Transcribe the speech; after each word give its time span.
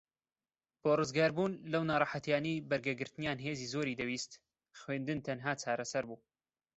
بۆ 0.81 0.91
ڕزگاربوون 0.99 1.53
لەو 1.71 1.83
ناڕەحەتیانەی 1.89 2.63
بەرگەگرتنیان 2.69 3.37
هێزی 3.45 3.71
زۆری 3.73 3.97
دەویست 3.99 4.31
خوێندن 4.79 5.19
تەنھا 5.27 5.51
چارەسەر 5.61 6.03
بوو 6.09 6.19